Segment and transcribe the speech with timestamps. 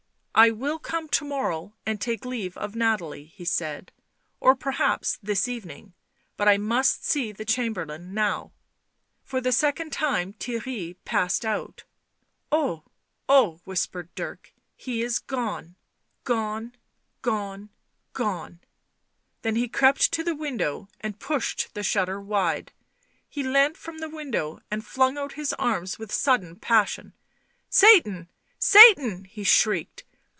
[0.41, 3.91] "I will come to morrow and take leave of Nathalie," he said;"
[4.39, 5.93] or perhaps this evening.
[6.37, 8.53] But I must see the Chamberlain now."
[9.25, 11.83] For the second time Theirry passed out."
[12.51, 12.85] Oh!
[13.29, 15.75] oh!" whispered Dirk." He is gone—
[16.23, 16.75] gone—
[17.21, 17.69] gone—
[18.13, 18.61] gone."
[19.43, 22.71] Then he crept to the window and pushed the shutter wide.
[23.29, 27.13] He leant from the window and flung out his arms with sudden passion."
[27.69, 28.29] Satan!
[28.59, 30.05] Satan!" he shrieked.